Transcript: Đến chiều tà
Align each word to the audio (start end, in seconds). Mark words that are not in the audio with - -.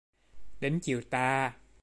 Đến 0.59 0.79
chiều 0.79 1.01
tà 1.09 1.53